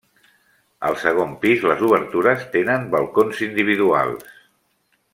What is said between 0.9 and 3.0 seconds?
segon pis les obertures tenen